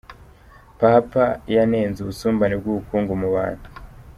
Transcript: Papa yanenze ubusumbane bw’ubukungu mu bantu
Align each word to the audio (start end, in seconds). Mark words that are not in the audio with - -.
Papa 0.79 1.25
yanenze 1.55 1.97
ubusumbane 2.01 2.55
bw’ubukungu 2.59 3.13
mu 3.21 3.29
bantu 3.35 3.67